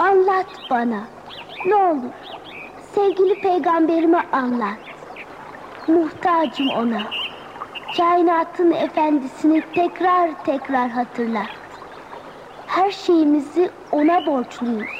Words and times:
Anlat 0.00 0.46
bana. 0.70 1.00
Ne 1.66 1.74
olur. 1.74 2.10
Sevgili 2.94 3.40
peygamberime 3.40 4.24
anlat. 4.32 4.78
Muhtacım 5.88 6.70
ona. 6.70 7.02
Kainatın 7.96 8.70
efendisini 8.70 9.62
tekrar 9.74 10.44
tekrar 10.44 10.90
hatırlat. 10.90 11.46
Her 12.66 12.90
şeyimizi 12.90 13.70
ona 13.92 14.26
borçluyuz. 14.26 14.90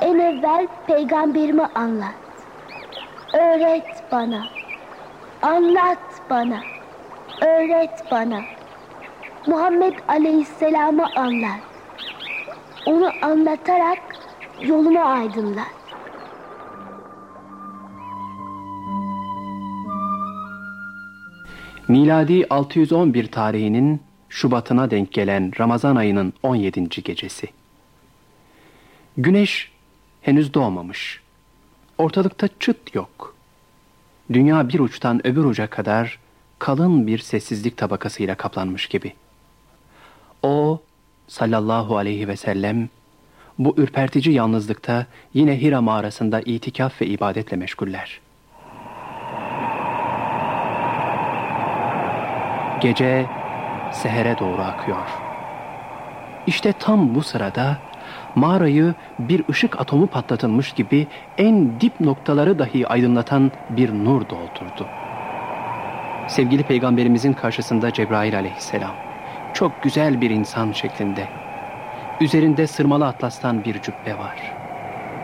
En 0.00 0.18
evvel 0.18 0.66
peygamberime 0.86 1.68
anlat. 1.74 2.14
Öğret 3.32 4.04
bana. 4.12 4.46
Anlat 5.42 6.20
bana. 6.30 6.58
Öğret 7.42 8.10
bana. 8.10 8.40
Muhammed 9.46 9.94
Aleyhisselam'ı 10.08 11.06
anlat. 11.16 11.77
Onu 12.86 13.10
anlatarak 13.22 13.98
yolumu 14.62 15.00
aydınlat. 15.00 15.66
Miladi 21.88 22.46
611 22.50 23.26
tarihinin 23.26 24.02
Şubat'ına 24.28 24.90
denk 24.90 25.12
gelen 25.12 25.52
Ramazan 25.60 25.96
ayının 25.96 26.32
17. 26.42 26.88
gecesi. 26.88 27.48
Güneş 29.16 29.72
henüz 30.22 30.54
doğmamış. 30.54 31.20
Ortalıkta 31.98 32.48
çıt 32.60 32.94
yok. 32.94 33.34
Dünya 34.32 34.68
bir 34.68 34.78
uçtan 34.78 35.26
öbür 35.26 35.44
uca 35.44 35.70
kadar 35.70 36.18
kalın 36.58 37.06
bir 37.06 37.18
sessizlik 37.18 37.76
tabakasıyla 37.76 38.34
kaplanmış 38.34 38.86
gibi. 38.86 39.12
O 40.42 40.82
sallallahu 41.28 41.96
aleyhi 41.96 42.28
ve 42.28 42.36
sellem 42.36 42.88
bu 43.58 43.74
ürpertici 43.76 44.34
yalnızlıkta 44.34 45.06
yine 45.34 45.60
Hira 45.60 45.80
mağarasında 45.80 46.40
itikaf 46.40 47.00
ve 47.00 47.06
ibadetle 47.06 47.56
meşguller. 47.56 48.20
Gece 52.80 53.26
sehere 53.92 54.38
doğru 54.38 54.62
akıyor. 54.62 55.08
İşte 56.46 56.72
tam 56.72 57.14
bu 57.14 57.22
sırada 57.22 57.78
mağarayı 58.34 58.94
bir 59.18 59.44
ışık 59.50 59.80
atomu 59.80 60.06
patlatılmış 60.06 60.72
gibi 60.72 61.06
en 61.38 61.80
dip 61.80 62.00
noktaları 62.00 62.58
dahi 62.58 62.88
aydınlatan 62.88 63.52
bir 63.70 63.92
nur 63.92 64.20
doldurdu. 64.28 64.86
Sevgili 66.28 66.62
peygamberimizin 66.62 67.32
karşısında 67.32 67.92
Cebrail 67.92 68.36
aleyhisselam 68.36 69.07
çok 69.58 69.82
güzel 69.82 70.20
bir 70.20 70.30
insan 70.30 70.72
şeklinde. 70.72 71.28
Üzerinde 72.20 72.66
sırmalı 72.66 73.06
atlastan 73.06 73.64
bir 73.64 73.82
cübbe 73.82 74.18
var. 74.18 74.52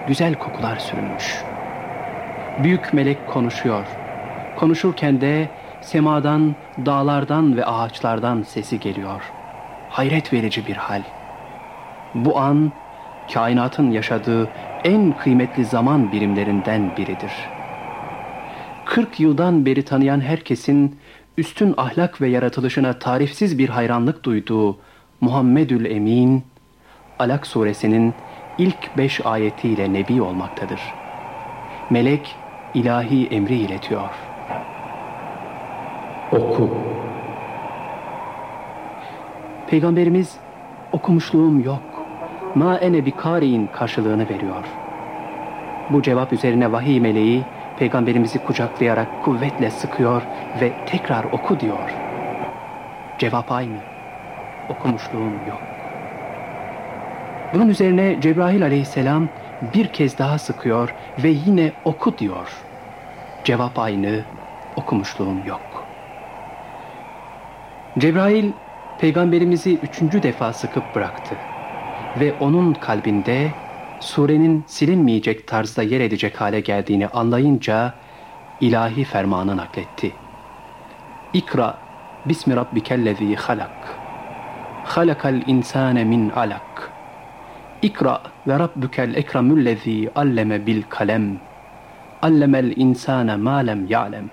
Güzel 0.09 0.35
kokular 0.35 0.77
sürünmüş. 0.77 1.43
Büyük 2.63 2.95
melek 2.95 3.27
konuşuyor. 3.27 3.87
Konuşurken 4.57 5.21
de 5.21 5.49
semadan, 5.81 6.55
dağlardan 6.87 7.57
ve 7.57 7.67
ağaçlardan 7.67 8.43
sesi 8.43 8.81
geliyor. 8.81 9.23
Hayret 9.91 10.33
verici 10.33 10.67
bir 10.67 10.77
hal. 10.77 11.03
Bu 12.15 12.39
an 12.39 12.73
kainatın 13.35 13.91
yaşadığı 13.91 14.49
en 14.85 15.13
kıymetli 15.13 15.65
zaman 15.65 16.13
birimlerinden 16.13 16.97
biridir. 16.97 17.33
40 18.85 19.21
yıldan 19.21 19.67
beri 19.67 19.85
tanıyan 19.85 20.21
herkesin 20.21 20.99
üstün 21.39 21.75
ahlak 21.77 22.21
ve 22.21 22.29
yaratılışına 22.29 22.99
tarifsiz 22.99 23.59
bir 23.59 23.69
hayranlık 23.69 24.25
duyduğu 24.25 24.77
Muhammedül 25.21 25.85
Emin, 25.85 26.45
Alak 27.19 27.47
suresinin 27.47 28.15
ilk 28.59 28.97
beş 28.97 29.27
ayetiyle 29.27 29.93
nebi 29.93 30.23
olmaktadır. 30.23 30.81
Melek 31.91 32.37
ilahi 32.75 33.27
emri 33.27 33.55
iletiyor. 33.55 34.11
Oku. 36.33 36.71
Peygamberimiz 39.67 40.37
okumuşluğum 40.93 41.61
yok. 41.61 41.83
Ma 42.55 42.77
ene 42.77 43.07
bi 43.07 43.11
kari'in 43.11 43.67
karşılığını 43.67 44.29
veriyor. 44.29 44.65
Bu 45.91 46.03
cevap 46.03 46.33
üzerine 46.33 46.73
vahiy 46.73 47.01
meleği 47.01 47.45
peygamberimizi 47.79 48.39
kucaklayarak 48.39 49.25
kuvvetle 49.25 49.71
sıkıyor 49.71 50.23
ve 50.61 50.73
tekrar 50.87 51.25
oku 51.25 51.61
diyor. 51.61 51.91
Cevap 53.19 53.53
aynı. 53.53 53.79
Okumuşluğum 54.69 55.33
yok. 55.49 55.63
Bunun 57.55 57.69
üzerine 57.69 58.21
Cebrail 58.21 58.63
aleyhisselam 58.63 59.29
bir 59.75 59.89
kez 59.89 60.19
daha 60.19 60.39
sıkıyor 60.39 60.95
ve 61.19 61.29
yine 61.29 61.73
oku 61.85 62.19
diyor. 62.19 62.49
Cevap 63.45 63.79
aynı. 63.79 64.21
Okumuşluğum 64.77 65.47
yok. 65.47 65.85
Cebrail 67.99 68.53
peygamberimizi 68.99 69.79
üçüncü 69.79 70.23
defa 70.23 70.53
sıkıp 70.53 70.95
bıraktı. 70.95 71.35
Ve 72.21 72.33
onun 72.41 72.75
kalbinde 72.75 73.51
surenin 74.05 74.65
silinmeyecek 74.67 75.47
tarzda 75.47 75.83
yer 75.83 76.01
edecek 76.01 76.41
hale 76.41 76.61
geldiğini 76.61 77.09
anlayınca 77.09 77.95
ilahi 78.61 79.05
fermanı 79.05 79.57
nakletti. 79.57 80.13
İkra 81.33 81.79
bismi 82.27 82.57
rabbikellezî 82.57 83.37
halak. 83.37 83.99
Halakal 84.85 85.43
insâne 85.47 86.05
min 86.05 86.31
alak. 86.31 86.91
İkra 87.83 88.23
ve 88.47 88.59
rabbukel 88.59 89.15
ekremüllezî 89.15 90.11
alleme 90.15 90.67
bil 90.67 90.83
kalem. 90.89 91.41
Allemel 92.23 92.73
insâne 92.77 93.37
mâ 93.37 93.57
lem 93.57 93.87
ya'lem. 93.87 94.31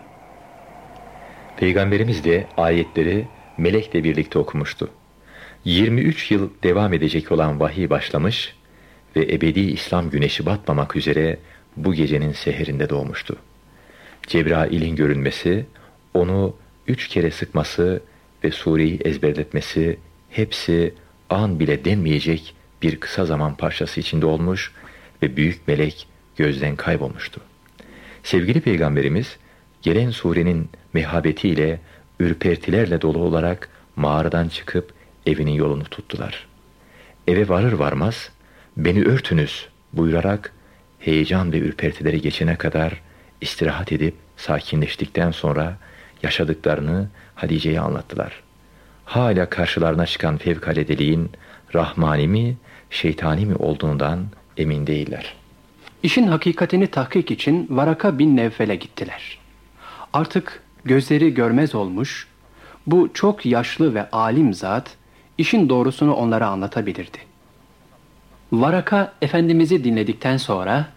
Peygamberimiz 1.58 2.24
de 2.24 2.48
ayetleri 2.58 3.28
melekle 3.58 4.04
birlikte 4.04 4.40
okumuştu. 4.40 4.90
23 5.66 6.32
yıl 6.32 6.50
devam 6.64 6.94
edecek 6.94 7.32
olan 7.32 7.60
vahiy 7.60 7.90
başlamış 7.90 8.56
ve 9.16 9.34
ebedi 9.34 9.60
İslam 9.60 10.10
güneşi 10.10 10.46
batmamak 10.46 10.96
üzere 10.96 11.38
bu 11.78 11.94
gecenin 11.94 12.32
seherinde 12.32 12.90
doğmuştu. 12.90 13.36
Cebrail'in 14.28 14.96
görünmesi, 14.96 15.66
onu 16.14 16.56
üç 16.88 17.08
kere 17.08 17.32
sıkması 17.32 18.02
ve 18.44 18.52
sureyi 18.52 19.00
ezberletmesi 19.06 19.98
hepsi 20.30 20.94
an 21.30 21.60
bile 21.60 21.86
denmeyecek 21.86 22.56
bir 22.82 23.00
kısa 23.00 23.26
zaman 23.26 23.56
parçası 23.56 24.00
içinde 24.00 24.26
olmuş 24.26 24.72
ve 25.22 25.38
büyük 25.38 25.68
melek 25.68 26.08
gözden 26.38 26.76
kaybolmuştu. 26.76 27.42
Sevgili 28.24 28.62
Peygamberimiz 28.62 29.38
gelen 29.82 30.10
surenin 30.10 30.70
mehabetiyle, 30.94 31.80
ürpertilerle 32.20 33.02
dolu 33.02 33.20
olarak 33.20 33.70
mağaradan 33.96 34.48
çıkıp 34.48 34.94
evinin 35.26 35.52
yolunu 35.52 35.84
tuttular. 35.84 36.48
Eve 37.28 37.50
varır 37.50 37.74
varmaz 37.74 38.32
beni 38.78 39.04
örtünüz 39.04 39.68
buyurarak 39.94 40.54
heyecan 41.00 41.52
ve 41.52 41.58
ürpertileri 41.58 42.22
geçene 42.22 42.56
kadar 42.56 43.02
istirahat 43.42 43.92
edip 43.92 44.16
sakinleştikten 44.38 45.32
sonra 45.32 45.78
yaşadıklarını 46.24 47.10
Hadice'ye 47.36 47.80
anlattılar. 47.80 48.44
Hala 49.06 49.50
karşılarına 49.50 50.06
çıkan 50.06 50.38
fevkaledeliğin 50.38 51.30
rahmani 51.76 52.28
mi, 52.28 52.58
şeytani 52.90 53.46
mi 53.46 53.56
olduğundan 53.56 54.26
emin 54.58 54.88
değiller. 54.88 55.36
İşin 56.04 56.28
hakikatini 56.28 56.88
tahkik 56.88 57.32
için 57.32 57.68
Varaka 57.70 58.20
bin 58.20 58.38
Nevfel'e 58.38 58.76
gittiler. 58.76 59.40
Artık 60.14 60.64
gözleri 60.86 61.34
görmez 61.34 61.76
olmuş, 61.76 62.28
bu 62.88 63.10
çok 63.14 63.46
yaşlı 63.46 63.94
ve 63.94 64.10
alim 64.12 64.54
zat 64.54 64.98
işin 65.38 65.70
doğrusunu 65.70 66.14
onlara 66.14 66.48
anlatabilirdi. 66.48 67.31
Varaka 68.52 69.14
Efendimiz'i 69.22 69.84
dinledikten 69.84 70.38
sonra 70.38 70.88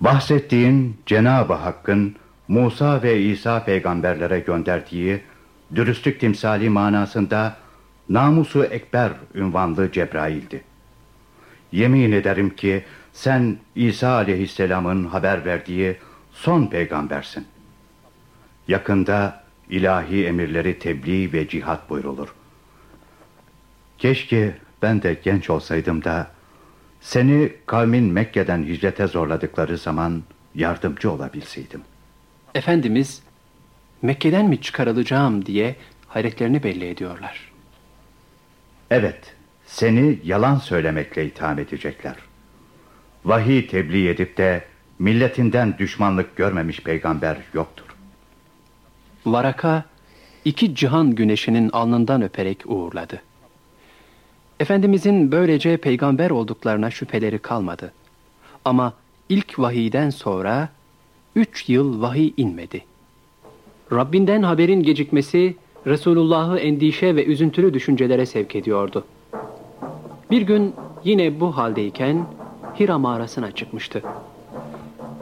Bahsettiğin 0.00 0.96
Cenab-ı 1.06 1.52
Hakk'ın 1.52 2.16
Musa 2.48 3.02
ve 3.02 3.20
İsa 3.22 3.64
peygamberlere 3.64 4.40
gönderdiği 4.40 5.20
dürüstlük 5.74 6.20
timsali 6.20 6.70
manasında 6.70 7.56
namusu 8.08 8.64
ekber 8.64 9.12
ünvanlı 9.34 9.92
Cebrail'di. 9.92 10.64
Yemin 11.72 12.12
ederim 12.12 12.56
ki 12.56 12.84
sen 13.12 13.56
İsa 13.74 14.08
aleyhisselamın 14.08 15.04
haber 15.04 15.44
verdiği 15.44 15.96
son 16.32 16.66
peygambersin. 16.66 17.46
Yakında 18.68 19.42
ilahi 19.70 20.26
emirleri 20.26 20.78
tebliğ 20.78 21.32
ve 21.32 21.48
cihat 21.48 21.90
buyrulur. 21.90 22.34
Keşke 23.98 24.56
ben 24.82 25.02
de 25.02 25.20
genç 25.24 25.50
olsaydım 25.50 26.04
da 26.04 26.37
seni 27.00 27.52
kavmin 27.66 28.04
Mekke'den 28.04 28.64
hicrete 28.64 29.06
zorladıkları 29.06 29.78
zaman 29.78 30.22
yardımcı 30.54 31.10
olabilseydim. 31.12 31.80
Efendimiz 32.54 33.22
Mekke'den 34.02 34.46
mi 34.46 34.60
çıkarılacağım 34.60 35.46
diye 35.46 35.76
hayretlerini 36.08 36.62
belli 36.62 36.88
ediyorlar. 36.88 37.52
Evet, 38.90 39.34
seni 39.66 40.18
yalan 40.24 40.56
söylemekle 40.56 41.26
itham 41.26 41.58
edecekler. 41.58 42.16
vahiy 43.24 43.66
tebliğ 43.66 44.08
edip 44.08 44.36
de 44.36 44.64
milletinden 44.98 45.78
düşmanlık 45.78 46.36
görmemiş 46.36 46.80
peygamber 46.80 47.36
yoktur. 47.54 47.84
Varaka 49.26 49.84
iki 50.44 50.74
cihan 50.74 51.14
güneşinin 51.14 51.70
alnından 51.70 52.22
öperek 52.22 52.62
uğurladı. 52.66 53.22
Efendimizin 54.60 55.32
böylece 55.32 55.76
peygamber 55.76 56.30
olduklarına 56.30 56.90
şüpheleri 56.90 57.38
kalmadı. 57.38 57.92
Ama 58.64 58.92
ilk 59.28 59.58
vahiyden 59.58 60.10
sonra 60.10 60.68
üç 61.36 61.68
yıl 61.68 62.02
vahiy 62.02 62.32
inmedi. 62.36 62.84
Rabbinden 63.92 64.42
haberin 64.42 64.82
gecikmesi 64.82 65.56
Resulullah'ı 65.86 66.58
endişe 66.58 67.16
ve 67.16 67.24
üzüntülü 67.24 67.74
düşüncelere 67.74 68.26
sevk 68.26 68.56
ediyordu. 68.56 69.04
Bir 70.30 70.42
gün 70.42 70.74
yine 71.04 71.40
bu 71.40 71.56
haldeyken 71.56 72.26
Hira 72.80 72.98
mağarasına 72.98 73.50
çıkmıştı. 73.50 74.02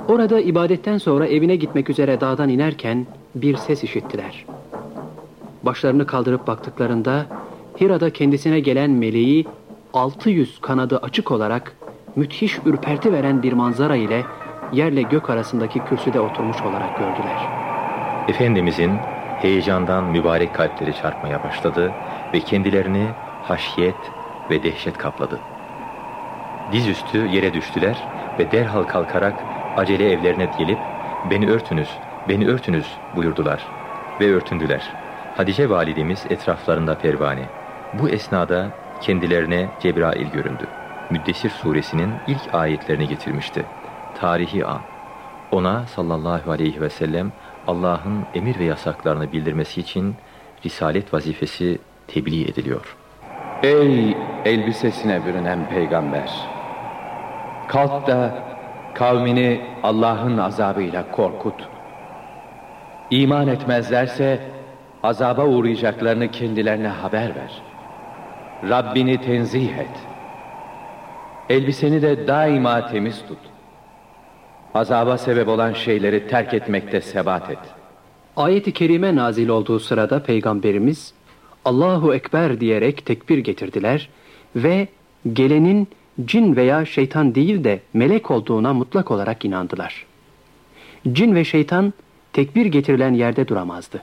Orada 0.08 0.40
ibadetten 0.40 0.98
sonra 0.98 1.26
evine 1.26 1.56
gitmek 1.56 1.90
üzere 1.90 2.20
dağdan 2.20 2.48
inerken 2.48 3.06
bir 3.34 3.56
ses 3.56 3.84
işittiler. 3.84 4.44
Başlarını 5.62 6.06
kaldırıp 6.06 6.46
baktıklarında 6.46 7.26
Hira'da 7.80 8.12
kendisine 8.12 8.60
gelen 8.60 8.90
meleği 8.90 9.46
600 9.92 10.60
kanadı 10.60 10.98
açık 10.98 11.30
olarak 11.30 11.76
müthiş 12.16 12.58
ürperti 12.66 13.12
veren 13.12 13.42
bir 13.42 13.52
manzara 13.52 13.96
ile 13.96 14.24
yerle 14.72 15.02
gök 15.02 15.30
arasındaki 15.30 15.78
kürsüde 15.84 16.20
oturmuş 16.20 16.62
olarak 16.62 16.98
gördüler. 16.98 17.48
Efendimizin 18.28 18.92
heyecandan 19.42 20.04
mübarek 20.04 20.54
kalpleri 20.54 20.94
çarpmaya 20.94 21.44
başladı 21.44 21.92
ve 22.34 22.40
kendilerini 22.40 23.06
haşyet 23.42 23.96
ve 24.50 24.62
dehşet 24.62 24.98
kapladı. 24.98 25.38
Dizüstü 26.72 27.26
yere 27.26 27.54
düştüler 27.54 28.08
ve 28.38 28.52
derhal 28.52 28.82
kalkarak 28.82 29.34
acele 29.76 30.12
evlerine 30.12 30.50
gelip 30.58 30.78
beni 31.30 31.50
örtünüz, 31.50 31.88
beni 32.28 32.46
örtünüz 32.48 32.86
buyurdular 33.16 33.66
ve 34.20 34.34
örtündüler. 34.34 34.92
Hadice 35.36 35.70
validemiz 35.70 36.26
etraflarında 36.30 36.98
pervane. 36.98 37.55
Bu 37.94 38.08
esnada 38.08 38.70
kendilerine 39.00 39.68
Cebrail 39.80 40.30
göründü. 40.30 40.66
Müddessir 41.10 41.50
suresinin 41.50 42.10
ilk 42.26 42.54
ayetlerini 42.54 43.08
getirmişti. 43.08 43.64
Tarihi 44.20 44.66
an. 44.66 44.80
Ona 45.52 45.86
sallallahu 45.86 46.50
aleyhi 46.50 46.80
ve 46.80 46.90
sellem 46.90 47.32
Allah'ın 47.66 48.24
emir 48.34 48.58
ve 48.58 48.64
yasaklarını 48.64 49.32
bildirmesi 49.32 49.80
için 49.80 50.14
risalet 50.64 51.14
vazifesi 51.14 51.78
tebliğ 52.08 52.44
ediliyor. 52.44 52.96
Ey 53.62 54.16
elbisesine 54.44 55.26
bürünen 55.26 55.68
peygamber! 55.68 56.30
Kalk 57.68 58.06
da 58.06 58.34
kavmini 58.94 59.60
Allah'ın 59.82 60.38
azabıyla 60.38 61.10
korkut. 61.10 61.68
İman 63.10 63.48
etmezlerse 63.48 64.40
azaba 65.02 65.44
uğrayacaklarını 65.44 66.30
kendilerine 66.30 66.88
haber 66.88 67.34
ver. 67.34 67.62
Rabbini 68.62 69.20
tenzih 69.20 69.68
et. 69.78 69.90
Elbiseni 71.48 72.02
de 72.02 72.26
daima 72.26 72.88
temiz 72.88 73.22
tut. 73.28 73.38
Azaba 74.74 75.18
sebep 75.18 75.48
olan 75.48 75.72
şeyleri 75.72 76.28
terk 76.28 76.54
etmekte 76.54 77.00
sebat 77.00 77.50
et. 77.50 77.58
Ayet-i 78.36 78.72
kerime 78.72 79.16
nazil 79.16 79.48
olduğu 79.48 79.80
sırada 79.80 80.22
peygamberimiz 80.22 81.14
Allahu 81.64 82.14
Ekber 82.14 82.60
diyerek 82.60 83.06
tekbir 83.06 83.38
getirdiler 83.38 84.08
ve 84.56 84.88
gelenin 85.32 85.88
cin 86.24 86.56
veya 86.56 86.84
şeytan 86.84 87.34
değil 87.34 87.64
de 87.64 87.80
melek 87.94 88.30
olduğuna 88.30 88.74
mutlak 88.74 89.10
olarak 89.10 89.44
inandılar. 89.44 90.06
Cin 91.12 91.34
ve 91.34 91.44
şeytan 91.44 91.92
tekbir 92.32 92.66
getirilen 92.66 93.14
yerde 93.14 93.48
duramazdı. 93.48 94.02